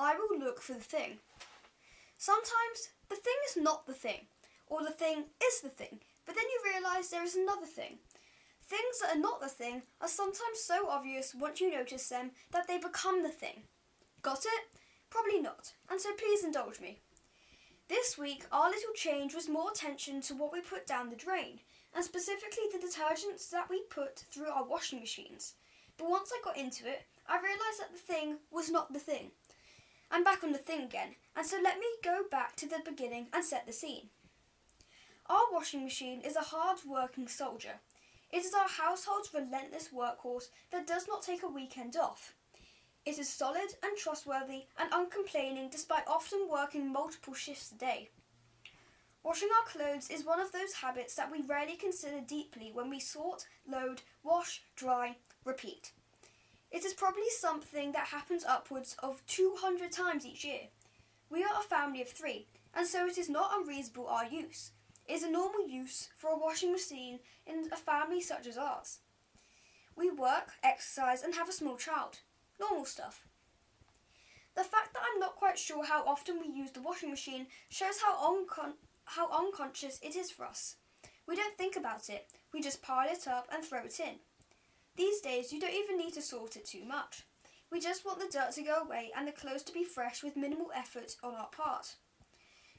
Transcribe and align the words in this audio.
I 0.00 0.14
will 0.14 0.38
look 0.38 0.62
for 0.62 0.72
the 0.72 0.80
thing. 0.80 1.18
Sometimes 2.16 2.88
the 3.10 3.16
thing 3.16 3.34
is 3.50 3.62
not 3.62 3.86
the 3.86 3.92
thing, 3.92 4.28
or 4.66 4.82
the 4.82 4.90
thing 4.90 5.24
is 5.44 5.60
the 5.60 5.68
thing, 5.68 6.00
but 6.24 6.34
then 6.34 6.44
you 6.44 6.72
realise 6.72 7.08
there 7.08 7.22
is 7.22 7.36
another 7.36 7.66
thing. 7.66 7.98
Things 8.62 9.00
that 9.00 9.14
are 9.14 9.20
not 9.20 9.42
the 9.42 9.48
thing 9.48 9.82
are 10.00 10.08
sometimes 10.08 10.58
so 10.58 10.88
obvious 10.88 11.34
once 11.34 11.60
you 11.60 11.70
notice 11.70 12.08
them 12.08 12.30
that 12.50 12.66
they 12.66 12.78
become 12.78 13.22
the 13.22 13.28
thing. 13.28 13.64
Got 14.22 14.46
it? 14.46 14.68
Probably 15.10 15.38
not, 15.38 15.74
and 15.90 16.00
so 16.00 16.14
please 16.14 16.44
indulge 16.44 16.80
me. 16.80 17.00
This 17.88 18.16
week, 18.16 18.46
our 18.50 18.70
little 18.70 18.94
change 18.94 19.34
was 19.34 19.50
more 19.50 19.70
attention 19.70 20.22
to 20.22 20.34
what 20.34 20.50
we 20.50 20.62
put 20.62 20.86
down 20.86 21.10
the 21.10 21.16
drain, 21.16 21.60
and 21.94 22.02
specifically 22.02 22.64
the 22.72 22.78
detergents 22.78 23.50
that 23.50 23.68
we 23.68 23.82
put 23.90 24.20
through 24.30 24.48
our 24.48 24.64
washing 24.64 25.00
machines. 25.00 25.56
But 25.98 26.08
once 26.08 26.32
I 26.32 26.40
got 26.42 26.56
into 26.56 26.88
it, 26.88 27.02
I 27.28 27.36
realised 27.36 27.80
that 27.80 27.92
the 27.92 27.98
thing 27.98 28.38
was 28.50 28.70
not 28.70 28.94
the 28.94 28.98
thing. 28.98 29.32
I'm 30.12 30.24
back 30.24 30.42
on 30.42 30.50
the 30.50 30.58
thing 30.58 30.82
again, 30.82 31.14
and 31.36 31.46
so 31.46 31.58
let 31.62 31.78
me 31.78 31.86
go 32.02 32.22
back 32.28 32.56
to 32.56 32.68
the 32.68 32.80
beginning 32.84 33.28
and 33.32 33.44
set 33.44 33.66
the 33.66 33.72
scene. 33.72 34.08
Our 35.26 35.44
washing 35.52 35.84
machine 35.84 36.20
is 36.22 36.34
a 36.34 36.40
hard 36.40 36.78
working 36.84 37.28
soldier. 37.28 37.74
It 38.32 38.44
is 38.44 38.52
our 38.52 38.68
household's 38.68 39.32
relentless 39.32 39.90
workhorse 39.94 40.48
that 40.72 40.86
does 40.86 41.06
not 41.06 41.22
take 41.22 41.44
a 41.44 41.48
weekend 41.48 41.96
off. 41.96 42.34
It 43.06 43.20
is 43.20 43.28
solid 43.28 43.74
and 43.84 43.96
trustworthy 43.96 44.64
and 44.76 44.92
uncomplaining 44.92 45.70
despite 45.70 46.08
often 46.08 46.48
working 46.50 46.92
multiple 46.92 47.34
shifts 47.34 47.70
a 47.70 47.76
day. 47.76 48.08
Washing 49.22 49.48
our 49.56 49.66
clothes 49.68 50.10
is 50.10 50.24
one 50.24 50.40
of 50.40 50.50
those 50.50 50.74
habits 50.82 51.14
that 51.14 51.30
we 51.30 51.42
rarely 51.42 51.76
consider 51.76 52.20
deeply 52.20 52.72
when 52.72 52.90
we 52.90 52.98
sort, 52.98 53.46
load, 53.68 54.02
wash, 54.24 54.62
dry, 54.74 55.16
repeat. 55.44 55.92
It 56.70 56.84
is 56.84 56.94
probably 56.94 57.28
something 57.30 57.92
that 57.92 58.08
happens 58.08 58.44
upwards 58.44 58.94
of 59.02 59.26
200 59.26 59.90
times 59.90 60.24
each 60.24 60.44
year. 60.44 60.68
We 61.28 61.42
are 61.42 61.60
a 61.60 61.62
family 61.62 62.00
of 62.00 62.08
three, 62.08 62.46
and 62.74 62.86
so 62.86 63.06
it 63.06 63.18
is 63.18 63.28
not 63.28 63.50
unreasonable 63.54 64.06
our 64.06 64.24
use. 64.24 64.70
It 65.08 65.14
is 65.14 65.22
a 65.24 65.30
normal 65.30 65.66
use 65.66 66.10
for 66.16 66.30
a 66.30 66.38
washing 66.38 66.70
machine 66.70 67.18
in 67.44 67.68
a 67.72 67.76
family 67.76 68.20
such 68.20 68.46
as 68.46 68.56
ours. 68.56 68.98
We 69.96 70.10
work, 70.10 70.52
exercise, 70.62 71.22
and 71.22 71.34
have 71.34 71.48
a 71.48 71.52
small 71.52 71.76
child. 71.76 72.20
Normal 72.60 72.84
stuff. 72.84 73.26
The 74.54 74.62
fact 74.62 74.94
that 74.94 75.02
I'm 75.02 75.18
not 75.18 75.36
quite 75.36 75.58
sure 75.58 75.84
how 75.84 76.04
often 76.06 76.38
we 76.40 76.46
use 76.46 76.70
the 76.70 76.82
washing 76.82 77.10
machine 77.10 77.48
shows 77.68 78.00
how, 78.00 78.14
uncon- 78.16 78.74
how 79.04 79.28
unconscious 79.32 79.98
it 80.02 80.14
is 80.14 80.30
for 80.30 80.44
us. 80.44 80.76
We 81.26 81.34
don't 81.34 81.58
think 81.58 81.76
about 81.76 82.08
it, 82.08 82.28
we 82.52 82.60
just 82.60 82.82
pile 82.82 83.08
it 83.10 83.26
up 83.26 83.48
and 83.52 83.64
throw 83.64 83.80
it 83.80 83.98
in. 83.98 84.20
These 85.00 85.22
days, 85.22 85.50
you 85.50 85.58
don't 85.58 85.72
even 85.72 85.96
need 85.96 86.12
to 86.12 86.20
sort 86.20 86.56
it 86.56 86.66
too 86.66 86.84
much. 86.84 87.22
We 87.72 87.80
just 87.80 88.04
want 88.04 88.20
the 88.20 88.28
dirt 88.30 88.52
to 88.52 88.62
go 88.62 88.82
away 88.82 89.10
and 89.16 89.26
the 89.26 89.32
clothes 89.32 89.62
to 89.62 89.72
be 89.72 89.82
fresh 89.82 90.22
with 90.22 90.36
minimal 90.36 90.70
effort 90.76 91.16
on 91.22 91.34
our 91.34 91.46
part. 91.46 91.96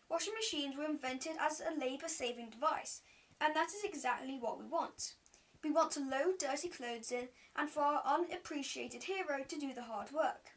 Washing 0.08 0.36
machines 0.36 0.78
were 0.78 0.86
invented 0.86 1.32
as 1.40 1.62
a 1.62 1.80
labour 1.84 2.08
saving 2.08 2.52
device, 2.52 3.02
and 3.42 3.56
that 3.56 3.70
is 3.70 3.84
exactly 3.84 4.38
what 4.40 4.60
we 4.60 4.66
want. 4.68 5.16
We 5.64 5.72
want 5.72 5.90
to 5.94 6.00
load 6.00 6.38
dirty 6.38 6.70
clothes 6.70 7.12
in 7.12 7.28
and 7.56 7.68
for 7.68 7.82
our 7.82 8.04
unappreciated 8.06 9.02
hero 9.02 9.44
to 9.48 9.60
do 9.60 9.74
the 9.74 9.82
hard 9.82 10.12
work. 10.12 10.52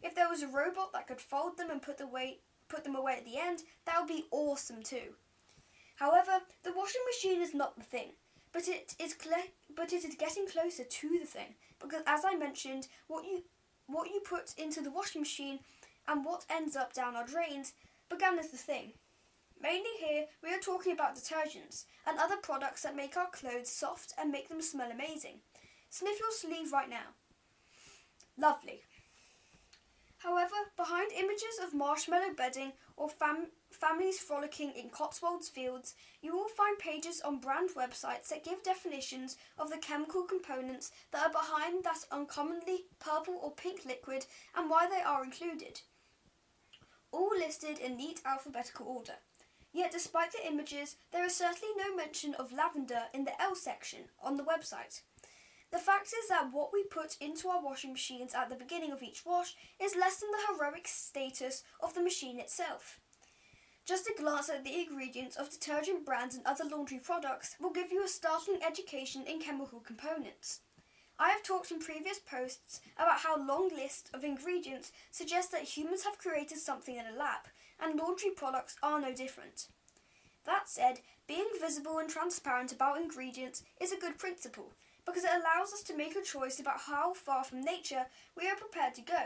If 0.00 0.14
there 0.14 0.28
was 0.28 0.44
a 0.44 0.46
robot 0.46 0.92
that 0.92 1.08
could 1.08 1.20
fold 1.20 1.58
them 1.58 1.72
and 1.72 1.82
put, 1.82 1.98
the 1.98 2.06
way, 2.06 2.38
put 2.68 2.84
them 2.84 2.94
away 2.94 3.14
at 3.14 3.24
the 3.24 3.36
end, 3.36 3.64
that 3.84 3.98
would 3.98 4.08
be 4.08 4.26
awesome 4.30 4.84
too. 4.84 5.16
However, 5.96 6.38
the 6.62 6.72
washing 6.72 7.02
machine 7.12 7.42
is 7.42 7.52
not 7.52 7.76
the 7.76 7.82
thing 7.82 8.12
but 8.52 8.68
it 8.68 8.94
is 8.98 9.16
but 9.76 9.92
it 9.92 10.04
is 10.04 10.14
getting 10.16 10.46
closer 10.46 10.84
to 10.84 11.18
the 11.18 11.26
thing 11.26 11.54
because 11.80 12.02
as 12.06 12.24
I 12.24 12.36
mentioned, 12.36 12.88
what 13.06 13.24
you 13.24 13.44
what 13.86 14.08
you 14.08 14.20
put 14.20 14.54
into 14.56 14.80
the 14.80 14.90
washing 14.90 15.22
machine 15.22 15.60
and 16.08 16.24
what 16.24 16.44
ends 16.50 16.76
up 16.76 16.92
down 16.92 17.16
our 17.16 17.26
drains 17.26 17.72
began 18.08 18.38
as 18.38 18.50
the 18.50 18.56
thing. 18.56 18.92
Mainly 19.62 19.90
here, 19.98 20.24
we 20.42 20.54
are 20.54 20.58
talking 20.58 20.92
about 20.92 21.16
detergents 21.16 21.84
and 22.06 22.18
other 22.18 22.36
products 22.36 22.82
that 22.82 22.96
make 22.96 23.16
our 23.16 23.28
clothes 23.30 23.70
soft 23.70 24.14
and 24.18 24.30
make 24.30 24.48
them 24.48 24.62
smell 24.62 24.90
amazing. 24.90 25.40
Sniff 25.90 26.18
your 26.18 26.32
sleeve 26.32 26.72
right 26.72 26.88
now. 26.88 27.14
Lovely. 28.38 28.82
However, 30.18 30.54
behind 30.76 31.12
images 31.12 31.60
of 31.62 31.74
marshmallow 31.74 32.34
bedding 32.36 32.72
or 32.96 33.08
fam- 33.08 33.48
families 33.70 34.18
frolicking 34.18 34.72
in 34.72 34.90
Cotswolds 34.90 35.48
fields, 35.48 35.94
you 36.22 36.34
will 36.34 36.48
find 36.48 36.78
pages 36.78 37.20
on 37.20 37.40
brand 37.40 37.70
websites 37.76 38.28
that 38.28 38.44
give 38.44 38.62
definitions 38.62 39.36
of 39.58 39.70
the 39.70 39.78
chemical 39.78 40.24
components 40.24 40.90
that 41.12 41.26
are 41.26 41.32
behind 41.32 41.84
that 41.84 42.04
uncommonly 42.10 42.84
purple 42.98 43.38
or 43.42 43.52
pink 43.52 43.84
liquid 43.84 44.26
and 44.56 44.68
why 44.68 44.88
they 44.88 45.02
are 45.02 45.24
included. 45.24 45.80
All 47.12 47.30
listed 47.36 47.78
in 47.78 47.96
neat 47.96 48.20
alphabetical 48.24 48.86
order. 48.86 49.14
Yet, 49.72 49.92
despite 49.92 50.32
the 50.32 50.46
images, 50.46 50.96
there 51.12 51.24
is 51.24 51.36
certainly 51.36 51.74
no 51.76 51.94
mention 51.94 52.34
of 52.34 52.52
lavender 52.52 53.02
in 53.14 53.24
the 53.24 53.40
L 53.40 53.54
section 53.54 54.00
on 54.22 54.36
the 54.36 54.44
website. 54.44 55.02
The 55.70 55.78
fact 55.78 56.08
is 56.08 56.28
that 56.28 56.52
what 56.52 56.72
we 56.72 56.82
put 56.82 57.16
into 57.20 57.48
our 57.48 57.62
washing 57.62 57.92
machines 57.92 58.34
at 58.34 58.48
the 58.48 58.56
beginning 58.56 58.90
of 58.90 59.02
each 59.02 59.24
wash 59.24 59.54
is 59.80 59.94
less 59.94 60.18
than 60.18 60.30
the 60.32 60.54
heroic 60.54 60.88
status 60.88 61.62
of 61.80 61.94
the 61.94 62.02
machine 62.02 62.40
itself. 62.40 62.98
Just 63.86 64.06
a 64.06 64.14
glance 64.20 64.48
at 64.48 64.62
the 64.62 64.78
ingredients 64.78 65.36
of 65.36 65.50
detergent 65.50 66.06
brands 66.06 66.34
and 66.36 66.46
other 66.46 66.64
laundry 66.64 66.98
products 66.98 67.56
will 67.60 67.70
give 67.70 67.90
you 67.90 68.04
a 68.04 68.08
startling 68.08 68.60
education 68.62 69.24
in 69.26 69.40
chemical 69.40 69.80
components. 69.80 70.60
I 71.18 71.30
have 71.30 71.42
talked 71.42 71.70
in 71.70 71.80
previous 71.80 72.18
posts 72.18 72.80
about 72.96 73.20
how 73.20 73.36
long 73.36 73.68
lists 73.68 74.10
of 74.14 74.24
ingredients 74.24 74.92
suggest 75.10 75.52
that 75.52 75.64
humans 75.64 76.04
have 76.04 76.18
created 76.18 76.58
something 76.58 76.96
in 76.96 77.04
a 77.06 77.18
lab, 77.18 77.48
and 77.78 77.98
laundry 77.98 78.30
products 78.30 78.76
are 78.82 79.00
no 79.00 79.12
different. 79.12 79.66
That 80.46 80.68
said, 80.68 81.00
being 81.26 81.48
visible 81.60 81.98
and 81.98 82.08
transparent 82.08 82.72
about 82.72 82.98
ingredients 82.98 83.62
is 83.80 83.92
a 83.92 83.98
good 83.98 84.18
principle, 84.18 84.72
because 85.04 85.24
it 85.24 85.30
allows 85.30 85.72
us 85.72 85.82
to 85.84 85.96
make 85.96 86.16
a 86.16 86.22
choice 86.22 86.60
about 86.60 86.80
how 86.86 87.12
far 87.12 87.44
from 87.44 87.60
nature 87.60 88.06
we 88.36 88.48
are 88.48 88.56
prepared 88.56 88.94
to 88.94 89.02
go. 89.02 89.24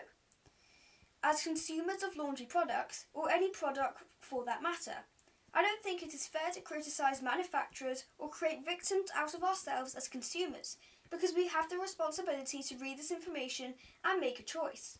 As 1.26 1.42
consumers 1.42 2.02
of 2.02 2.18
laundry 2.18 2.44
products, 2.44 3.06
or 3.14 3.30
any 3.30 3.48
product 3.48 4.02
for 4.20 4.44
that 4.44 4.62
matter, 4.62 5.06
I 5.54 5.62
don't 5.62 5.82
think 5.82 6.02
it 6.02 6.12
is 6.12 6.26
fair 6.26 6.50
to 6.52 6.60
criticise 6.60 7.22
manufacturers 7.22 8.04
or 8.18 8.28
create 8.28 8.62
victims 8.62 9.08
out 9.16 9.32
of 9.32 9.42
ourselves 9.42 9.94
as 9.94 10.06
consumers, 10.06 10.76
because 11.10 11.32
we 11.34 11.48
have 11.48 11.70
the 11.70 11.78
responsibility 11.78 12.62
to 12.64 12.76
read 12.76 12.98
this 12.98 13.10
information 13.10 13.72
and 14.04 14.20
make 14.20 14.38
a 14.38 14.42
choice. 14.42 14.98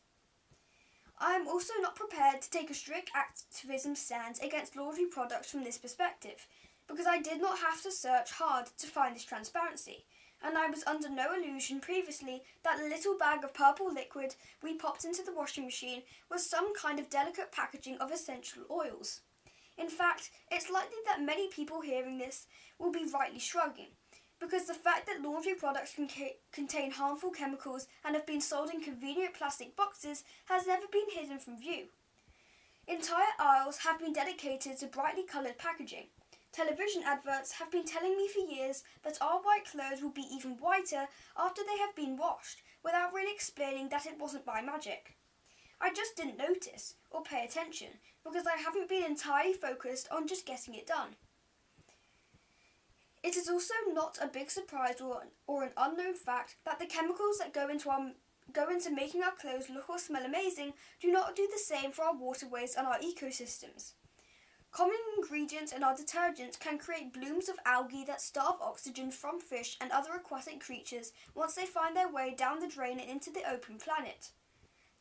I 1.19 1.35
am 1.35 1.47
also 1.47 1.75
not 1.83 1.95
prepared 1.95 2.41
to 2.41 2.51
take 2.51 2.71
a 2.71 2.75
strict 2.75 3.11
activism 3.15 3.95
stance 3.95 4.41
against 4.41 4.77
laundry 4.77 5.05
products 5.05 5.51
from 5.51 5.63
this 5.63 5.77
perspective, 5.77 6.47
because 6.89 7.07
I 7.07 7.21
did 7.21 7.43
not 7.43 7.59
have 7.59 7.83
to 7.83 7.93
search 7.93 8.33
hard 8.33 8.69
to 8.79 8.87
find 8.87 9.15
this 9.15 9.27
transparency, 9.27 10.07
and 10.45 10.59
I 10.59 10.69
was 10.69 10.85
under 10.87 11.09
no 11.09 11.35
illusion 11.35 11.81
previously 11.81 12.43
that 12.63 12.79
the 12.79 12.85
little 12.85 13.17
bag 13.17 13.43
of 13.43 13.55
purple 13.55 13.93
liquid 13.93 14.35
we 14.63 14.75
popped 14.75 15.05
into 15.05 15.23
the 15.23 15.35
washing 15.35 15.65
machine 15.65 16.03
was 16.31 16.49
some 16.49 16.75
kind 16.75 16.99
of 16.99 17.09
delicate 17.09 17.51
packaging 17.51 17.97
of 17.99 18.11
essential 18.11 18.65
oils. 18.71 19.23
In 19.79 19.89
fact, 19.89 20.31
it's 20.53 20.71
likely 20.71 20.99
that 21.07 21.23
many 21.23 21.49
people 21.49 21.81
hearing 21.81 22.19
this 22.19 22.47
will 22.79 22.93
be 22.93 23.07
rightly 23.13 23.41
shrugging, 23.41 23.89
because 24.39 24.67
the 24.67 24.75
fact 24.75 25.07
that 25.07 25.23
laundry 25.23 25.55
products 25.55 25.95
can 25.95 26.09
ca- 26.09 26.37
contain 26.53 26.91
harmful 26.91 27.31
chemicals 27.31 27.89
and 28.05 28.15
have 28.15 28.27
been 28.27 28.41
sold 28.41 28.71
in 28.71 28.81
convenient 28.81 29.35
plastic 29.35 29.75
boxes 29.75 30.23
has 30.45 30.67
never 30.67 30.87
been 30.93 31.11
hidden 31.11 31.39
from 31.39 31.59
view. 31.59 31.87
Entire 32.87 33.35
aisles 33.39 33.79
have 33.79 33.99
been 33.99 34.13
dedicated 34.13 34.79
to 34.79 34.87
brightly 34.87 35.25
coloured 35.25 35.57
packaging, 35.57 36.09
Television 36.55 37.03
adverts 37.05 37.51
have 37.51 37.73
been 37.73 37.85
telling 37.85 38.17
me 38.17 38.29
for 38.29 38.39
years 38.39 38.85
that 39.03 39.19
our 39.21 39.41
white 39.41 39.65
clothes 39.65 40.01
will 40.01 40.13
be 40.13 40.29
even 40.33 40.53
whiter 40.53 41.09
after 41.37 41.63
they 41.63 41.79
have 41.79 41.97
been 41.97 42.17
washed, 42.17 42.63
without 42.85 43.13
really 43.13 43.35
explaining 43.35 43.89
that 43.89 44.07
it 44.07 44.21
wasn't 44.21 44.47
by 44.47 44.63
magic. 44.63 45.17
I 45.81 45.93
just 45.93 46.17
didn't 46.17 46.39
notice 46.39 46.95
or 47.11 47.25
pay 47.25 47.45
attention 47.45 47.89
because 48.23 48.47
I 48.47 48.57
haven't 48.57 48.89
been 48.89 49.03
entirely 49.03 49.55
focused 49.55 50.07
on 50.13 50.29
just 50.29 50.47
getting 50.47 50.75
it 50.75 50.87
done. 50.87 51.17
It 53.25 53.37
is 53.37 53.49
also 53.49 53.75
not 53.93 54.19
a 54.23 54.29
big 54.29 54.49
surprise 54.49 55.01
or, 55.01 55.25
or 55.49 55.65
an 55.65 55.73
unknown 55.77 56.15
fact 56.15 56.55
that 56.65 56.79
the 56.79 56.87
chemicals 56.87 57.39
that 57.39 57.53
go 57.53 57.69
into 57.69 57.91
our 57.91 58.13
go 58.53 58.69
into 58.69 58.91
making 58.91 59.25
our 59.25 59.33
clothes 59.33 59.71
look 59.71 59.91
or 59.91 59.99
smell 59.99 60.25
amazing 60.25 60.75
do 61.01 61.11
not 61.11 61.35
do 61.35 61.49
the 61.51 61.59
same 61.59 61.91
for 61.91 62.05
our 62.05 62.15
waterways 62.15 62.77
and 62.77 62.87
our 62.87 62.99
ecosystems. 62.99 63.95
Common 64.75 64.97
ingredients 65.17 65.71
in 65.71 65.85
our 65.85 65.95
detergents 65.95 66.59
can 66.59 66.79
create 66.79 67.13
blooms 67.13 67.49
of 67.49 67.61
algae 67.65 68.05
that 68.09 68.21
starve 68.21 68.57
oxygen 68.61 69.13
from 69.13 69.39
fish 69.39 69.77
and 69.81 69.93
other 69.93 70.11
aquatic 70.17 70.59
creatures 70.59 71.13
once 71.33 71.55
they 71.55 71.65
find 71.65 71.97
their 71.97 72.11
way 72.11 72.35
down 72.37 72.59
the 72.59 72.67
drain 72.67 72.99
and 72.99 73.09
into 73.09 73.31
the 73.31 73.49
open 73.49 73.79
planet. 73.79 74.31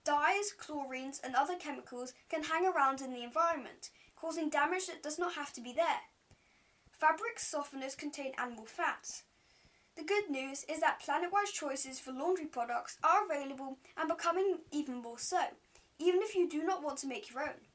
Dyes, 0.06 0.54
chlorines, 0.62 1.20
and 1.24 1.34
other 1.34 1.56
chemicals 1.56 2.14
can 2.30 2.44
hang 2.44 2.68
around 2.68 3.02
in 3.02 3.12
the 3.12 3.24
environment, 3.24 3.90
causing 4.16 4.48
damage 4.48 4.86
that 4.86 5.02
does 5.02 5.18
not 5.18 5.34
have 5.34 5.52
to 5.54 5.62
be 5.62 5.74
there. 5.74 6.02
Fabric 6.92 7.40
softeners 7.40 7.98
contain 7.98 8.34
animal 8.38 8.66
fats. 8.66 9.24
The 9.98 10.04
good 10.04 10.30
news 10.30 10.66
is 10.70 10.82
that 10.82 11.00
planet 11.00 11.32
wide 11.34 11.48
choices 11.52 12.00
for 12.00 12.12
laundry 12.12 12.46
products 12.46 13.00
are 13.04 13.26
available 13.26 13.80
and 13.98 14.08
becoming 14.08 14.60
even 14.72 15.02
more 15.02 15.18
so 15.18 15.40
even 16.00 16.22
if 16.22 16.36
you 16.36 16.50
do 16.50 16.64
not 16.64 16.84
want 16.84 16.98
to 17.00 17.08
make 17.08 17.32
your 17.32 17.44
own. 17.44 17.73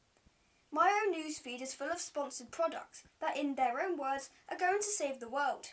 My 0.71 0.93
own 1.03 1.15
newsfeed 1.15 1.63
is 1.63 1.75
full 1.75 1.91
of 1.91 1.99
sponsored 1.99 2.51
products 2.51 3.03
that, 3.21 3.37
in 3.37 3.55
their 3.55 3.81
own 3.81 3.97
words, 3.97 4.31
are 4.51 4.59
going 4.59 4.81
to 4.81 4.85
save 4.85 5.19
the 5.19 5.29
world. 5.29 5.69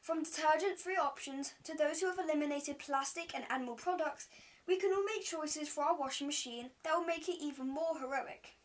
From 0.00 0.22
detergent 0.22 0.78
free 0.78 0.96
options 0.96 1.54
to 1.64 1.76
those 1.76 2.00
who 2.00 2.06
have 2.06 2.18
eliminated 2.18 2.78
plastic 2.78 3.34
and 3.34 3.44
animal 3.50 3.74
products, 3.74 4.28
we 4.66 4.76
can 4.76 4.92
all 4.92 5.04
make 5.04 5.24
choices 5.24 5.68
for 5.68 5.84
our 5.84 5.96
washing 5.96 6.26
machine 6.26 6.70
that 6.82 6.94
will 6.94 7.04
make 7.04 7.28
it 7.28 7.42
even 7.42 7.68
more 7.68 7.98
heroic. 7.98 8.56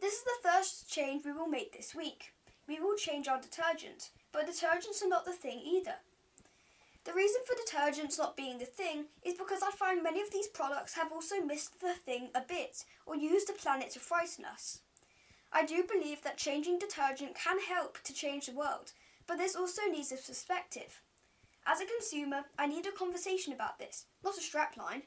This 0.00 0.14
is 0.14 0.24
the 0.24 0.48
first 0.48 0.90
change 0.90 1.24
we 1.24 1.32
will 1.32 1.48
make 1.48 1.76
this 1.76 1.94
week. 1.94 2.32
We 2.68 2.80
will 2.80 2.96
change 2.96 3.28
our 3.28 3.40
detergent, 3.40 4.10
but 4.32 4.46
detergents 4.46 5.02
are 5.02 5.08
not 5.08 5.24
the 5.24 5.32
thing 5.32 5.60
either. 5.64 5.96
The 7.06 7.12
reason 7.12 7.40
for 7.46 7.54
detergents 7.54 8.18
not 8.18 8.36
being 8.36 8.58
the 8.58 8.64
thing 8.64 9.04
is 9.22 9.34
because 9.34 9.62
I 9.62 9.70
find 9.70 10.02
many 10.02 10.20
of 10.20 10.32
these 10.32 10.48
products 10.48 10.94
have 10.94 11.12
also 11.12 11.36
missed 11.40 11.80
the 11.80 11.94
thing 11.94 12.30
a 12.34 12.40
bit 12.40 12.84
or 13.06 13.14
used 13.14 13.48
the 13.48 13.52
planet 13.52 13.92
to 13.92 14.00
frighten 14.00 14.44
us. 14.44 14.80
I 15.52 15.64
do 15.64 15.84
believe 15.84 16.22
that 16.24 16.36
changing 16.36 16.80
detergent 16.80 17.36
can 17.36 17.60
help 17.60 18.02
to 18.02 18.12
change 18.12 18.46
the 18.46 18.56
world, 18.56 18.92
but 19.28 19.38
this 19.38 19.54
also 19.54 19.82
needs 19.88 20.10
a 20.10 20.16
perspective. 20.16 21.00
As 21.64 21.80
a 21.80 21.86
consumer, 21.86 22.46
I 22.58 22.66
need 22.66 22.86
a 22.86 22.90
conversation 22.90 23.52
about 23.52 23.78
this, 23.78 24.06
not 24.24 24.36
a 24.36 24.40
strapline. 24.40 25.02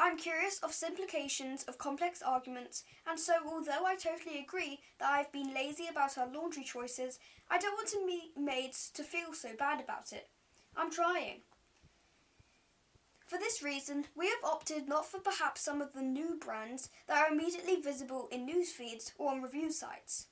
I'm 0.00 0.16
curious 0.16 0.58
of 0.64 0.72
simplifications 0.72 1.62
of 1.64 1.78
complex 1.78 2.22
arguments, 2.22 2.82
and 3.06 3.20
so 3.20 3.34
although 3.46 3.86
I 3.86 3.94
totally 3.94 4.40
agree 4.40 4.80
that 4.98 5.12
I've 5.12 5.30
been 5.30 5.54
lazy 5.54 5.86
about 5.88 6.18
our 6.18 6.26
laundry 6.26 6.64
choices, 6.64 7.20
I 7.48 7.58
don't 7.58 7.74
want 7.74 7.88
to 7.90 8.04
meet 8.04 8.36
maids 8.36 8.90
to 8.94 9.04
feel 9.04 9.32
so 9.32 9.50
bad 9.56 9.80
about 9.80 10.12
it. 10.12 10.28
I'm 10.76 10.90
trying. 10.90 11.42
For 13.26 13.38
this 13.38 13.62
reason, 13.62 14.06
we 14.16 14.26
have 14.26 14.42
opted 14.44 14.88
not 14.88 15.06
for 15.06 15.20
perhaps 15.20 15.60
some 15.60 15.80
of 15.80 15.92
the 15.92 16.02
new 16.02 16.36
brands 16.44 16.90
that 17.06 17.18
are 17.18 17.32
immediately 17.32 17.80
visible 17.80 18.28
in 18.32 18.44
news 18.44 18.72
feeds 18.72 19.12
or 19.18 19.30
on 19.30 19.40
review 19.40 19.70
sites. 19.70 20.26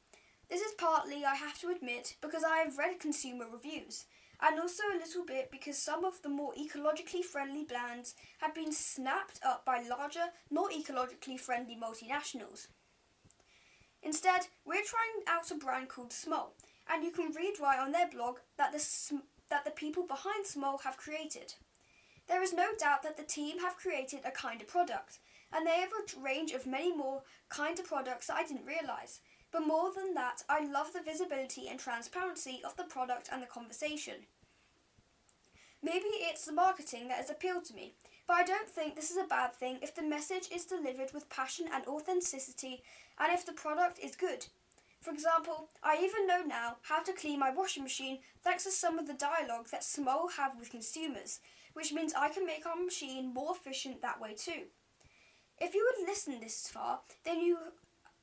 This 0.51 0.61
is 0.63 0.73
partly, 0.79 1.25
I 1.25 1.37
have 1.37 1.61
to 1.61 1.69
admit, 1.69 2.17
because 2.21 2.43
I 2.43 2.59
have 2.59 2.79
read 2.79 2.99
consumer 2.99 3.45
reviews, 3.53 4.07
and 4.41 4.59
also 4.59 4.83
a 4.93 4.99
little 4.99 5.25
bit 5.25 5.51
because 5.51 5.79
some 5.79 6.05
of 6.05 6.21
the 6.23 6.29
more 6.29 6.53
ecologically 6.55 7.23
friendly 7.23 7.65
brands 7.65 8.15
have 8.41 8.55
been 8.55 8.73
snapped 8.73 9.39
up 9.45 9.65
by 9.65 9.83
larger, 9.83 10.33
not 10.51 10.73
ecologically 10.73 11.39
friendly 11.39 11.77
multinationals. 11.77 12.69
Instead, 14.03 14.47
we're 14.65 14.83
trying 14.83 15.23
out 15.29 15.51
a 15.51 15.55
brand 15.55 15.89
called 15.89 16.11
Smol, 16.11 16.51
and 16.89 17.05
you 17.05 17.11
can 17.11 17.33
read 17.33 17.61
right 17.61 17.79
on 17.79 17.93
their 17.93 18.09
blog 18.09 18.39
that 18.57 18.73
the 18.73 18.79
that 19.51 19.65
the 19.65 19.71
people 19.71 20.07
behind 20.07 20.45
Smol 20.45 20.83
have 20.83 20.97
created. 20.97 21.55
There 22.29 22.43
is 22.43 22.53
no 22.53 22.69
doubt 22.79 23.03
that 23.03 23.17
the 23.17 23.23
team 23.23 23.61
have 23.61 23.77
created 23.77 24.21
a 24.25 24.31
kind 24.31 24.61
of 24.61 24.69
product, 24.69 25.19
and 25.53 25.67
they 25.67 25.81
have 25.81 25.91
a 25.93 26.21
range 26.21 26.53
of 26.53 26.67
many 26.67 26.95
more 26.95 27.23
kind 27.49 27.79
of 27.79 27.87
products 27.87 28.27
that 28.27 28.37
I 28.37 28.47
didn't 28.47 28.67
realise. 28.67 29.21
But 29.51 29.67
more 29.67 29.93
than 29.95 30.13
that, 30.15 30.43
I 30.49 30.67
love 30.67 30.93
the 30.93 31.03
visibility 31.03 31.69
and 31.69 31.79
transparency 31.79 32.61
of 32.65 32.77
the 32.77 32.85
product 32.85 33.31
and 33.33 33.43
the 33.43 33.47
conversation. 33.47 34.27
Maybe 35.83 36.07
it's 36.07 36.45
the 36.45 36.53
marketing 36.53 37.09
that 37.09 37.19
has 37.19 37.31
appealed 37.31 37.65
to 37.67 37.75
me, 37.75 37.95
but 38.27 38.37
I 38.37 38.45
don't 38.45 38.69
think 38.69 38.95
this 38.95 39.11
is 39.11 39.17
a 39.17 39.25
bad 39.29 39.55
thing 39.55 39.79
if 39.81 39.95
the 39.95 40.03
message 40.03 40.49
is 40.53 40.67
delivered 40.67 41.13
with 41.15 41.31
passion 41.31 41.67
and 41.73 41.87
authenticity 41.87 42.83
and 43.19 43.33
if 43.33 43.47
the 43.47 43.53
product 43.53 43.99
is 44.01 44.17
good. 44.17 44.47
For 45.01 45.13
example, 45.13 45.69
I 45.83 45.97
even 46.03 46.27
know 46.27 46.43
now 46.43 46.77
how 46.83 47.03
to 47.03 47.13
clean 47.13 47.39
my 47.39 47.51
washing 47.51 47.85
machine 47.85 48.19
thanks 48.43 48.65
to 48.65 48.71
some 48.71 48.99
of 48.99 49.07
the 49.07 49.15
dialogue 49.15 49.69
that 49.71 49.83
Smol 49.83 50.33
have 50.37 50.59
with 50.59 50.71
consumers, 50.71 51.41
which 51.73 51.93
means 51.93 52.15
I 52.15 52.29
can 52.29 52.45
make 52.45 52.67
our 52.67 52.77
machine 52.77 53.33
more 53.33 53.55
efficient 53.55 54.03
that 54.03 54.21
way 54.21 54.35
too. 54.35 54.65
If 55.61 55.75
you 55.75 55.89
would 55.97 56.09
listened 56.09 56.43
this 56.43 56.69
far, 56.69 57.01
then 57.25 57.41
you 57.41 57.59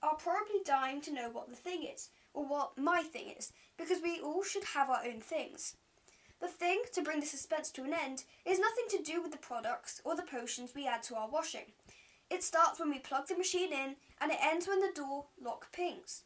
are 0.03 0.15
probably 0.15 0.61
dying 0.65 1.01
to 1.01 1.13
know 1.13 1.29
what 1.29 1.49
the 1.49 1.55
thing 1.55 1.83
is, 1.83 2.09
or 2.33 2.45
what 2.45 2.77
my 2.77 3.01
thing 3.01 3.33
is, 3.37 3.53
because 3.77 4.01
we 4.03 4.19
all 4.19 4.43
should 4.43 4.63
have 4.75 4.89
our 4.89 5.03
own 5.05 5.21
things. 5.21 5.75
The 6.41 6.47
thing, 6.47 6.83
to 6.93 7.01
bring 7.01 7.21
the 7.21 7.25
suspense 7.25 7.71
to 7.71 7.83
an 7.83 7.93
end, 7.93 8.25
is 8.45 8.59
nothing 8.59 8.85
to 8.89 9.11
do 9.11 9.21
with 9.21 9.31
the 9.31 9.37
products 9.37 10.01
or 10.03 10.15
the 10.15 10.23
potions 10.23 10.73
we 10.75 10.87
add 10.87 11.03
to 11.03 11.15
our 11.15 11.29
washing. 11.29 11.71
It 12.29 12.43
starts 12.43 12.79
when 12.79 12.89
we 12.89 12.99
plug 12.99 13.27
the 13.27 13.37
machine 13.37 13.71
in, 13.71 13.95
and 14.19 14.31
it 14.31 14.39
ends 14.41 14.67
when 14.67 14.81
the 14.81 14.91
door 14.93 15.25
lock 15.41 15.71
pings. 15.71 16.23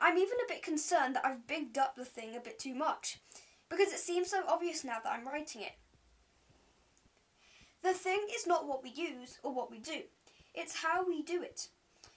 I'm 0.00 0.18
even 0.18 0.38
a 0.44 0.48
bit 0.48 0.62
concerned 0.62 1.16
that 1.16 1.26
I've 1.26 1.46
bigged 1.46 1.78
up 1.78 1.96
the 1.96 2.04
thing 2.04 2.36
a 2.36 2.40
bit 2.40 2.58
too 2.58 2.74
much, 2.74 3.18
because 3.68 3.92
it 3.92 3.98
seems 3.98 4.30
so 4.30 4.42
obvious 4.46 4.84
now 4.84 4.98
that 5.02 5.12
I'm 5.12 5.26
writing 5.26 5.62
it. 5.62 5.72
The 7.82 7.92
thing 7.92 8.26
is 8.34 8.46
not 8.46 8.66
what 8.66 8.82
we 8.82 8.90
use 8.90 9.38
or 9.42 9.52
what 9.52 9.70
we 9.70 9.78
do, 9.78 10.02
it's 10.54 10.82
how 10.82 11.06
we 11.06 11.22
do 11.22 11.42
it. 11.42 11.68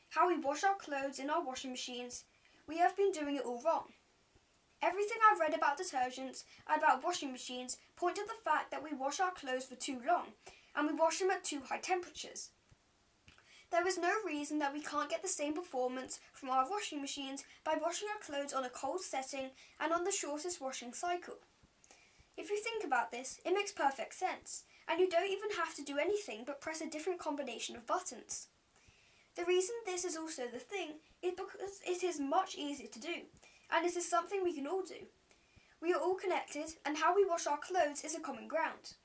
How 0.10 0.28
we 0.28 0.38
wash 0.38 0.64
our 0.64 0.76
clothes 0.76 1.20
in 1.20 1.30
our 1.30 1.44
washing 1.44 1.72
machines. 1.72 2.26
We 2.68 2.78
have 2.80 2.98
been 2.98 3.12
doing 3.12 3.38
it 3.38 3.46
all 3.46 3.62
wrong. 3.64 3.86
Everything 4.82 5.18
I've 5.24 5.40
read 5.40 5.54
about 5.54 5.80
detergents 5.80 6.44
and 6.68 6.78
about 6.78 7.04
washing 7.04 7.32
machines 7.32 7.78
point 7.96 8.18
to 8.18 8.24
the 8.24 8.34
fact 8.44 8.72
that 8.72 8.84
we 8.84 8.94
wash 8.94 9.20
our 9.20 9.32
clothes 9.32 9.66
for 9.66 9.76
too 9.76 10.02
long 10.06 10.34
and 10.76 10.88
we 10.88 10.94
wash 10.94 11.20
them 11.20 11.30
at 11.30 11.44
too 11.44 11.62
high 11.70 11.78
temperatures. 11.78 12.50
There 13.72 13.88
is 13.88 13.98
no 13.98 14.12
reason 14.26 14.60
that 14.60 14.74
we 14.74 14.82
can't 14.82 15.10
get 15.10 15.22
the 15.22 15.30
same 15.30 15.54
performance 15.54 16.20
from 16.34 16.50
our 16.50 16.70
washing 16.70 17.00
machines 17.00 17.46
by 17.64 17.78
washing 17.82 18.10
our 18.10 18.20
clothes 18.20 18.54
on 18.54 18.66
a 18.66 18.70
cold 18.70 19.00
setting 19.00 19.52
and 19.80 19.94
on 19.94 20.04
the 20.04 20.12
shortest 20.12 20.60
washing 20.60 20.94
cycle. 20.94 21.36
If 22.36 22.50
you 22.50 22.62
think 22.62 22.84
about 22.84 23.12
this, 23.12 23.40
it 23.46 23.54
makes 23.54 23.72
perfect 23.72 24.14
sense, 24.14 24.66
and 24.90 25.00
you 25.00 25.10
don't 25.10 25.32
even 25.32 25.52
have 25.58 25.74
to 25.76 25.84
do 25.84 25.98
anything 25.98 26.44
but 26.46 26.60
press 26.60 26.82
a 26.82 26.90
different 26.90 27.20
combination 27.20 27.78
of 27.78 27.88
buttons. 27.88 28.48
The 29.38 29.46
reason 29.46 29.76
this 29.86 30.04
is 30.04 30.18
also 30.18 30.44
the 30.52 30.60
thing 30.60 30.96
is 31.24 31.32
because 31.32 31.80
it 31.86 32.04
is 32.04 32.20
much 32.20 32.56
easier 32.56 32.88
to 32.88 33.00
do, 33.00 33.22
and 33.72 33.86
it 33.86 33.96
is 33.96 34.10
something 34.10 34.44
we 34.44 34.54
can 34.54 34.68
all 34.68 34.84
do. 34.84 35.06
We 35.82 35.94
are 35.94 36.02
all 36.02 36.16
connected, 36.16 36.76
and 36.86 36.98
how 36.98 37.16
we 37.16 37.26
wash 37.26 37.48
our 37.48 37.58
clothes 37.58 38.04
is 38.04 38.16
a 38.16 38.20
common 38.20 38.50
ground. 38.50 38.96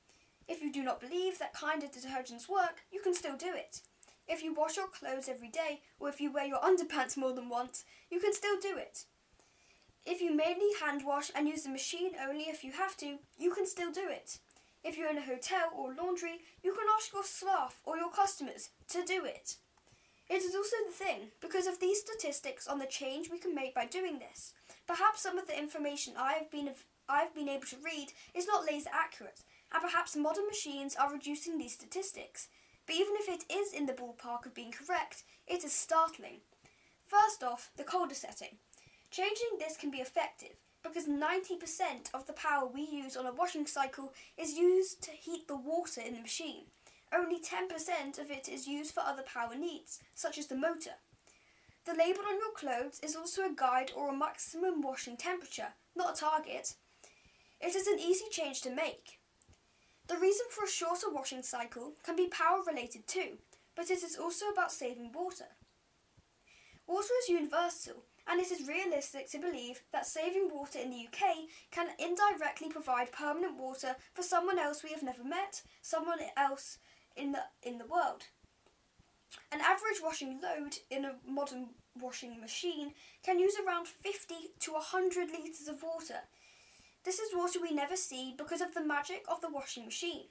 If 0.49 0.61
you 0.61 0.73
do 0.73 0.83
not 0.83 1.01
believe 1.01 1.39
that 1.39 1.55
kind 1.55 1.85
of 1.85 1.93
detergents 1.93 2.49
work, 2.49 2.83
you 2.91 3.01
can 3.01 3.15
still 3.15 3.37
do 3.37 3.55
it. 3.55 3.81
If 4.29 4.43
you 4.43 4.53
wash 4.53 4.77
your 4.77 4.89
clothes 4.89 5.29
every 5.29 5.49
day, 5.49 5.81
or 6.01 6.09
if 6.09 6.21
you 6.21 6.33
wear 6.33 6.47
your 6.47 6.61
underpants 6.61 7.17
more 7.17 7.33
than 7.33 7.49
once, 7.49 7.85
you 8.11 8.21
can 8.21 8.33
still 8.33 8.59
do 8.61 8.77
it. 8.77 9.05
If 10.05 10.21
you 10.21 10.35
mainly 10.35 10.71
hand 10.81 11.03
wash 11.05 11.31
and 11.35 11.49
use 11.49 11.63
the 11.63 11.71
machine 11.71 12.13
only 12.21 12.45
if 12.45 12.63
you 12.63 12.73
have 12.73 12.97
to, 12.99 13.19
you 13.39 13.53
can 13.53 13.67
still 13.67 13.93
do 13.93 14.09
it. 14.09 14.39
If 14.85 14.97
you're 14.97 15.11
in 15.11 15.19
a 15.19 15.23
hotel 15.23 15.71
or 15.77 15.95
laundry, 15.95 16.43
you 16.63 16.73
can 16.73 16.87
ask 16.97 17.13
your 17.13 17.25
staff 17.25 17.81
or 17.85 17.97
your 17.97 18.11
customers 18.11 18.71
to 18.91 19.05
do 19.05 19.25
it. 19.25 19.57
It 20.29 20.43
is 20.43 20.55
also 20.55 20.77
the 20.87 20.93
thing, 20.93 21.31
because 21.41 21.67
of 21.67 21.79
these 21.81 22.01
statistics 22.01 22.67
on 22.67 22.79
the 22.79 22.87
change 22.87 23.31
we 23.31 23.39
can 23.39 23.55
make 23.55 23.75
by 23.75 23.87
doing 23.87 24.19
this. 24.19 24.55
Perhaps 24.87 25.23
some 25.23 25.39
of 25.39 25.47
the 25.47 25.59
information 25.59 26.15
I've 26.19 26.51
been 26.51 26.71
I've 27.09 27.35
been 27.35 27.49
able 27.49 27.67
to 27.67 27.77
read 27.85 28.09
is 28.35 28.49
not 28.49 28.67
laser 28.67 28.91
accurate, 28.93 29.45
and 29.73 29.81
perhaps 29.81 30.17
modern 30.17 30.47
machines 30.47 30.97
are 30.97 31.13
reducing 31.13 31.57
these 31.57 31.75
statistics. 31.75 32.49
But 32.87 32.97
even 32.97 33.15
if 33.17 33.29
it 33.29 33.45
is 33.53 33.73
in 33.73 33.87
the 33.87 33.93
ballpark 33.93 34.47
of 34.47 34.55
being 34.55 34.73
correct, 34.73 35.25
it 35.47 35.65
is 35.65 35.73
startling. 35.73 36.41
First 37.07 37.43
off, 37.43 37.71
the 37.77 37.85
colder 37.85 38.15
setting. 38.15 38.59
Changing 39.11 39.59
this 39.59 39.77
can 39.77 39.91
be 39.91 39.99
effective 39.99 40.61
because 40.83 41.07
90% 41.07 42.15
of 42.15 42.27
the 42.27 42.33
power 42.33 42.67
we 42.67 42.83
use 42.83 43.17
on 43.17 43.27
a 43.27 43.33
washing 43.33 43.67
cycle 43.67 44.13
is 44.39 44.57
used 44.57 45.03
to 45.03 45.11
heat 45.11 45.49
the 45.49 45.57
water 45.57 46.01
in 46.01 46.15
the 46.15 46.21
machine. 46.21 46.65
Only 47.13 47.41
10% 47.41 48.19
of 48.19 48.31
it 48.31 48.49
is 48.49 48.67
used 48.67 48.93
for 48.93 49.01
other 49.01 49.23
power 49.23 49.55
needs, 49.55 50.01
such 50.15 50.39
as 50.39 50.47
the 50.47 50.57
motor. 50.57 50.99
The 51.85 51.95
label 51.95 52.23
on 52.29 52.37
your 52.37 52.53
clothes 52.57 53.01
is 53.03 53.15
also 53.15 53.43
a 53.43 53.55
guide 53.55 53.93
or 53.97 54.11
a 54.11 54.17
maximum 54.17 54.83
washing 54.83 55.17
temperature, 55.17 55.75
not 55.95 56.17
a 56.17 56.21
target. 56.21 56.75
It 57.61 57.75
is 57.75 57.87
an 57.87 58.01
easy 58.01 58.27
change 58.31 58.61
to 58.63 58.71
make. 58.71 59.16
The 60.09 60.19
reason 60.19 60.47
for 60.51 60.65
a 60.65 60.69
shorter 60.69 61.11
washing 61.11 61.43
cycle 61.43 61.95
can 62.05 62.15
be 62.15 62.29
power 62.29 62.63
related 62.67 63.07
too, 63.09 63.39
but 63.75 63.91
it 63.91 64.03
is 64.03 64.17
also 64.17 64.47
about 64.47 64.71
saving 64.71 65.13
water. 65.13 65.47
Water 66.87 67.13
is 67.23 67.29
universal, 67.29 68.05
and 68.29 68.41
it 68.41 68.51
is 68.53 68.69
realistic 68.69 69.29
to 69.31 69.39
believe 69.39 69.83
that 69.93 70.07
saving 70.07 70.51
water 70.53 70.79
in 70.79 70.91
the 70.91 71.07
UK 71.07 71.49
can 71.73 71.89
indirectly 71.99 72.69
provide 72.69 73.11
permanent 73.11 73.59
water 73.59 73.97
for 74.15 74.23
someone 74.23 74.59
else 74.59 74.85
we 74.85 74.91
have 74.91 75.03
never 75.03 75.25
met, 75.25 75.63
someone 75.83 76.19
else 76.37 76.79
in 77.17 77.33
the 77.33 77.43
in 77.63 77.79
the 77.79 77.87
world. 77.87 78.27
An 79.51 79.61
average 79.61 80.01
washing 80.03 80.41
load 80.41 80.79
in 80.91 81.05
a 81.05 81.17
modern 81.27 81.71
washing 82.01 82.41
machine 82.41 82.93
can 83.25 83.39
use 83.39 83.57
around 83.59 83.89
50 83.89 84.35
to 84.61 84.73
100 84.73 85.31
litres 85.31 85.67
of 85.69 85.83
water, 85.83 86.21
this 87.07 87.21
is 87.21 87.33
water 87.33 87.61
we 87.63 87.71
never 87.71 87.95
see 87.95 88.35
because 88.37 88.61
of 88.61 88.75
the 88.75 88.85
magic 88.85 89.25
of 89.31 89.41
the 89.41 89.49
washing 89.49 89.85
machine. 89.85 90.25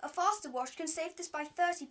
A 0.00 0.08
faster 0.08 0.50
wash 0.50 0.76
can 0.76 0.86
save 0.86 1.16
this 1.16 1.28
by 1.28 1.44
30%, 1.44 1.88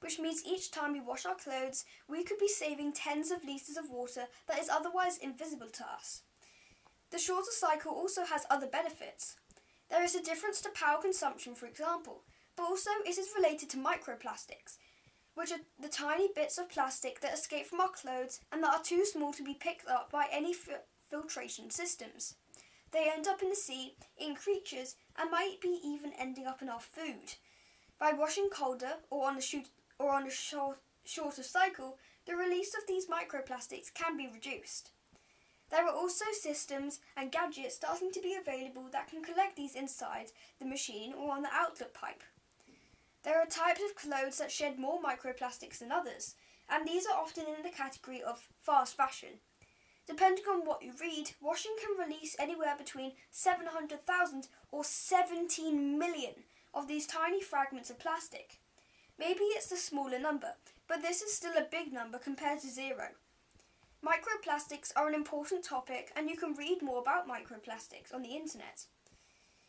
which 0.00 0.18
means 0.18 0.42
each 0.46 0.70
time 0.70 0.94
we 0.94 1.00
wash 1.00 1.26
our 1.26 1.34
clothes, 1.34 1.84
we 2.08 2.24
could 2.24 2.38
be 2.38 2.48
saving 2.48 2.94
tens 2.94 3.30
of 3.30 3.44
litres 3.44 3.76
of 3.76 3.90
water 3.90 4.24
that 4.48 4.58
is 4.58 4.70
otherwise 4.70 5.18
invisible 5.18 5.68
to 5.68 5.84
us. 5.84 6.22
The 7.10 7.18
shorter 7.18 7.50
cycle 7.50 7.92
also 7.92 8.24
has 8.24 8.46
other 8.48 8.66
benefits. 8.66 9.36
There 9.90 10.02
is 10.04 10.14
a 10.14 10.22
difference 10.22 10.62
to 10.62 10.70
power 10.70 11.02
consumption, 11.02 11.54
for 11.54 11.66
example, 11.66 12.22
but 12.56 12.64
also 12.64 12.90
it 13.04 13.18
is 13.18 13.28
related 13.36 13.68
to 13.70 13.76
microplastics. 13.76 14.78
which 15.34 15.52
are 15.52 15.60
the 15.78 15.88
tiny 15.88 16.28
bits 16.34 16.58
of 16.58 16.68
plastic 16.68 17.20
that 17.20 17.34
escape 17.34 17.66
from 17.66 17.80
our 17.80 17.88
clothes 17.88 18.40
and 18.52 18.62
that 18.62 18.74
are 18.74 18.82
too 18.82 19.04
small 19.04 19.32
to 19.32 19.44
be 19.44 19.54
picked 19.54 19.86
up 19.86 20.10
by 20.10 20.26
any 20.32 20.54
filtration 21.10 21.70
systems. 21.70 22.34
They 22.92 23.08
end 23.08 23.28
up 23.28 23.42
in 23.42 23.50
the 23.50 23.56
sea, 23.56 23.94
in 24.18 24.34
creatures, 24.34 24.96
and 25.16 25.30
might 25.30 25.60
be 25.60 25.80
even 25.84 26.12
ending 26.18 26.46
up 26.46 26.60
in 26.62 26.68
our 26.68 26.80
food. 26.80 27.34
By 27.98 28.12
washing 28.12 28.48
colder 28.50 28.94
or 29.10 29.28
on 29.28 29.36
a 29.36 29.40
shoot 29.40 29.68
or 29.98 30.12
on 30.14 30.26
a 30.26 30.30
short, 30.30 30.78
shorter 31.04 31.42
cycle, 31.42 31.98
the 32.26 32.34
release 32.34 32.74
of 32.74 32.86
these 32.86 33.06
microplastics 33.06 33.92
can 33.92 34.16
be 34.16 34.26
reduced. 34.26 34.90
There 35.70 35.86
are 35.86 35.94
also 35.94 36.24
systems 36.32 36.98
and 37.16 37.30
gadgets 37.30 37.76
starting 37.76 38.10
to 38.12 38.20
be 38.20 38.34
available 38.34 38.88
that 38.90 39.08
can 39.08 39.22
collect 39.22 39.56
these 39.56 39.76
inside 39.76 40.32
the 40.58 40.66
machine 40.66 41.12
or 41.12 41.30
on 41.32 41.42
the 41.42 41.52
outlet 41.52 41.94
pipe. 41.94 42.22
There 43.22 43.38
are 43.40 43.46
types 43.46 43.80
of 43.88 43.94
clothes 43.94 44.38
that 44.38 44.50
shed 44.50 44.78
more 44.78 45.00
microplastics 45.00 45.78
than 45.78 45.92
others, 45.92 46.34
and 46.68 46.86
these 46.86 47.06
are 47.06 47.16
often 47.16 47.44
in 47.46 47.62
the 47.62 47.70
category 47.70 48.22
of 48.22 48.48
fast 48.60 48.96
fashion. 48.96 49.40
Depending 50.10 50.44
on 50.50 50.66
what 50.66 50.82
you 50.82 50.90
read, 51.00 51.30
washing 51.40 51.76
can 51.80 51.96
release 51.96 52.34
anywhere 52.40 52.74
between 52.76 53.12
700,000 53.30 54.48
or 54.72 54.82
17 54.82 55.98
million 56.00 56.32
of 56.74 56.88
these 56.88 57.06
tiny 57.06 57.40
fragments 57.40 57.90
of 57.90 58.00
plastic. 58.00 58.58
Maybe 59.20 59.44
it's 59.54 59.68
the 59.68 59.76
smaller 59.76 60.18
number, 60.18 60.54
but 60.88 61.00
this 61.00 61.22
is 61.22 61.32
still 61.32 61.56
a 61.56 61.68
big 61.70 61.92
number 61.92 62.18
compared 62.18 62.58
to 62.62 62.66
zero. 62.66 63.10
Microplastics 64.04 64.90
are 64.96 65.06
an 65.06 65.14
important 65.14 65.62
topic, 65.64 66.10
and 66.16 66.28
you 66.28 66.36
can 66.36 66.54
read 66.54 66.82
more 66.82 67.00
about 67.00 67.28
microplastics 67.28 68.12
on 68.12 68.22
the 68.22 68.34
internet. 68.34 68.86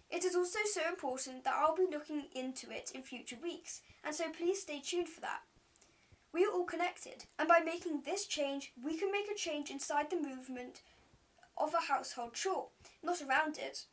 It 0.10 0.26
is 0.26 0.36
also 0.36 0.60
so 0.66 0.82
important 0.90 1.44
that 1.44 1.54
I'll 1.56 1.76
be 1.76 1.86
looking 1.92 2.24
into 2.34 2.72
it 2.72 2.90
in 2.96 3.04
future 3.04 3.38
weeks, 3.44 3.82
and 4.04 4.16
so 4.16 4.24
please 4.36 4.64
stay 4.64 4.82
tuned 4.84 5.08
for 5.08 5.22
that. 5.22 5.42
We 6.34 6.46
are 6.46 6.52
all 6.52 6.66
connected, 6.66 7.26
and 7.38 7.48
by 7.48 7.60
making 7.60 8.02
this 8.02 8.26
change, 8.26 8.72
we 8.82 8.98
can 8.98 9.12
make 9.12 9.30
a 9.30 9.36
change 9.36 9.70
inside 9.70 10.10
the 10.10 10.16
movement 10.16 10.82
of 11.58 11.74
a 11.74 11.92
household 11.92 12.34
chore, 12.34 12.70
not 13.04 13.22
around 13.22 13.58
it. 13.58 13.86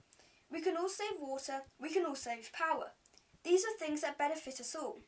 We 0.51 0.61
can 0.61 0.77
all 0.77 0.89
save 0.89 1.21
water, 1.21 1.63
we 1.81 1.91
can 1.91 2.07
all 2.07 2.15
save 2.15 2.53
power. 2.53 2.93
These 3.43 3.65
are 3.65 3.77
things 3.79 4.03
that 4.03 4.19
benefit 4.19 4.61
us 4.61 4.77
all. 4.77 5.01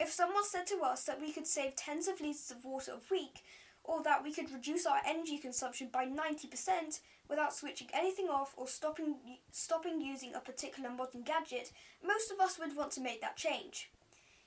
If 0.00 0.10
someone 0.10 0.44
said 0.44 0.66
to 0.68 0.80
us 0.82 1.04
that 1.04 1.20
we 1.20 1.32
could 1.32 1.46
save 1.46 1.76
tens 1.76 2.08
of 2.08 2.20
litres 2.20 2.50
of 2.50 2.64
water 2.64 2.92
a 2.92 3.14
week, 3.14 3.42
or 3.84 4.02
that 4.02 4.22
we 4.24 4.32
could 4.32 4.50
reduce 4.52 4.84
our 4.84 5.00
energy 5.06 5.38
consumption 5.38 5.88
by 5.92 6.06
90% 6.06 7.00
without 7.28 7.54
switching 7.54 7.88
anything 7.92 8.28
off 8.28 8.54
or 8.56 8.66
stopping, 8.66 9.16
stopping 9.50 10.00
using 10.00 10.34
a 10.34 10.40
particular 10.40 10.90
modern 10.90 11.22
gadget, 11.22 11.70
most 12.04 12.30
of 12.30 12.40
us 12.40 12.58
would 12.58 12.76
want 12.76 12.90
to 12.92 13.00
make 13.00 13.20
that 13.20 13.36
change. 13.36 13.90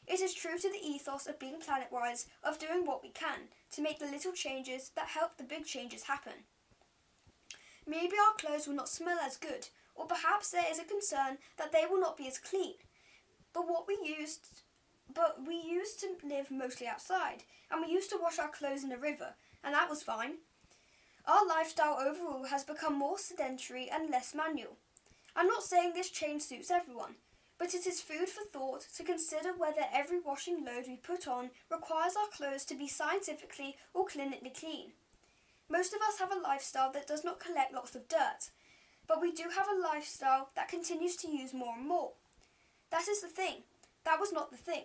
It 0.07 0.21
is 0.21 0.33
true 0.33 0.57
to 0.57 0.69
the 0.69 0.85
ethos 0.85 1.25
of 1.27 1.39
being 1.39 1.59
planet 1.59 1.87
wise, 1.91 2.27
of 2.43 2.59
doing 2.59 2.85
what 2.85 3.01
we 3.01 3.09
can 3.09 3.49
to 3.71 3.81
make 3.81 3.99
the 3.99 4.05
little 4.05 4.33
changes 4.33 4.91
that 4.95 5.07
help 5.07 5.37
the 5.37 5.43
big 5.43 5.65
changes 5.65 6.03
happen. 6.03 6.45
Maybe 7.87 8.15
our 8.17 8.35
clothes 8.37 8.67
will 8.67 8.75
not 8.75 8.89
smell 8.89 9.19
as 9.19 9.37
good, 9.37 9.67
or 9.95 10.05
perhaps 10.05 10.51
there 10.51 10.69
is 10.69 10.79
a 10.79 10.83
concern 10.83 11.37
that 11.57 11.71
they 11.71 11.85
will 11.89 11.99
not 11.99 12.17
be 12.17 12.27
as 12.27 12.37
clean. 12.37 12.75
But 13.53 13.67
what 13.67 13.87
we 13.87 13.97
used 14.03 14.61
but 15.13 15.45
we 15.47 15.55
used 15.55 15.99
to 15.99 16.27
live 16.27 16.49
mostly 16.49 16.87
outside, 16.87 17.43
and 17.71 17.81
we 17.81 17.91
used 17.91 18.09
to 18.09 18.19
wash 18.21 18.39
our 18.39 18.49
clothes 18.49 18.83
in 18.83 18.91
a 18.91 18.97
river, 18.97 19.35
and 19.63 19.73
that 19.73 19.89
was 19.89 20.03
fine. 20.03 20.37
Our 21.25 21.45
lifestyle 21.45 21.99
overall 21.99 22.45
has 22.45 22.63
become 22.63 22.97
more 22.97 23.17
sedentary 23.17 23.89
and 23.89 24.09
less 24.09 24.35
manual. 24.35 24.77
I'm 25.35 25.47
not 25.47 25.63
saying 25.63 25.93
this 25.93 26.09
change 26.09 26.41
suits 26.41 26.71
everyone, 26.71 27.15
but 27.57 27.73
it 27.73 27.87
is 27.87 28.01
food 28.01 28.27
for 28.29 28.43
thought 28.43 28.85
to 28.95 29.03
consider 29.03 29.49
whether 29.55 29.81
every 29.93 30.19
washing 30.19 30.65
load 30.65 30.85
we 30.87 30.97
put 30.97 31.27
on 31.27 31.51
requires 31.71 32.15
our 32.15 32.27
clothes 32.35 32.65
to 32.65 32.75
be 32.75 32.87
scientifically 32.87 33.75
or 33.93 34.05
clinically 34.05 34.53
clean. 34.57 34.91
Most 35.69 35.93
of 35.93 36.01
us 36.01 36.19
have 36.19 36.31
a 36.31 36.39
lifestyle 36.39 36.91
that 36.91 37.07
does 37.07 37.23
not 37.23 37.39
collect 37.39 37.73
lots 37.73 37.95
of 37.95 38.07
dirt, 38.07 38.51
but 39.07 39.21
we 39.21 39.31
do 39.31 39.43
have 39.55 39.67
a 39.67 39.81
lifestyle 39.81 40.49
that 40.55 40.67
continues 40.67 41.15
to 41.17 41.29
use 41.29 41.53
more 41.53 41.75
and 41.77 41.87
more. 41.87 42.11
That 42.91 43.07
is 43.07 43.21
the 43.21 43.27
thing. 43.27 43.63
That 44.03 44.19
was 44.19 44.31
not 44.31 44.51
the 44.51 44.57
thing. 44.57 44.83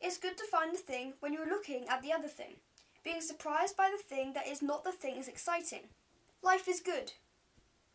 It's 0.00 0.18
good 0.18 0.36
to 0.36 0.44
find 0.50 0.74
the 0.74 0.78
thing 0.78 1.14
when 1.20 1.32
you're 1.32 1.48
looking 1.48 1.86
at 1.88 2.02
the 2.02 2.12
other 2.12 2.28
thing. 2.28 2.56
Being 3.04 3.20
surprised 3.20 3.76
by 3.76 3.90
the 3.90 4.02
thing 4.02 4.32
that 4.32 4.48
is 4.48 4.62
not 4.62 4.84
the 4.84 4.92
thing 4.92 5.16
is 5.16 5.28
exciting. 5.28 5.88
Life 6.42 6.68
is 6.68 6.80
good. 6.80 7.12